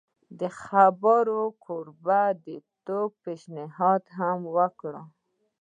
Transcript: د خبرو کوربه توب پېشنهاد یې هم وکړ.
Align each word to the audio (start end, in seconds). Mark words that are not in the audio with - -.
د 0.39 0.41
خبرو 0.61 1.41
کوربه 1.65 2.21
توب 2.85 3.09
پېشنهاد 3.23 4.03
یې 4.07 4.13
هم 4.17 4.39
وکړ. 4.55 4.93